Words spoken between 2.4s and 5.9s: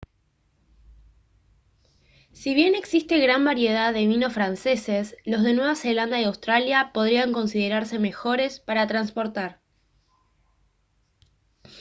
bien existe gran variedad de vinos franceses los de nueva